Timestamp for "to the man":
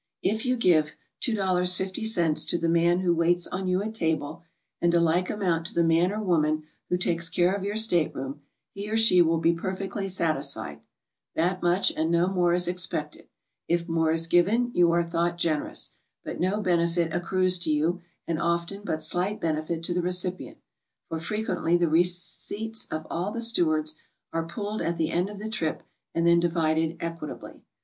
2.47-3.01, 5.67-6.11